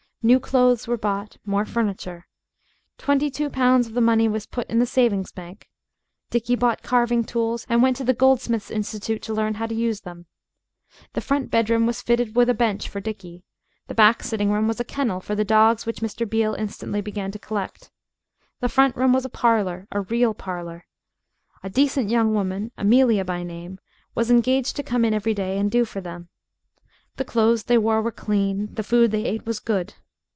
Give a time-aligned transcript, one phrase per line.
[0.23, 2.27] New clothes were bought more furniture.
[2.99, 5.67] Twenty two pounds of the money was put in the savings bank.
[6.29, 10.27] Dickie bought carving tools and went to the Goldsmiths' Institute to learn to use them.
[11.13, 13.43] The front bedroom was fitted with a bench for Dickie.
[13.87, 16.29] The back sitting room was a kennel for the dogs which Mr.
[16.29, 17.89] Beale instantly began to collect.
[18.59, 20.85] The front room was a parlor a real parlor.
[21.63, 23.79] A decent young woman Amelia by name
[24.13, 26.29] was engaged to come in every day and "do for" them.
[27.15, 29.95] The clothes they wore were clean; the food they ate was good.